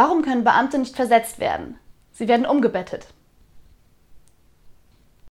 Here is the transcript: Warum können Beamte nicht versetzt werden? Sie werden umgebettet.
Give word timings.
Warum 0.00 0.22
können 0.22 0.44
Beamte 0.44 0.78
nicht 0.78 0.94
versetzt 0.94 1.40
werden? 1.40 1.76
Sie 2.12 2.28
werden 2.28 2.46
umgebettet. 2.46 3.08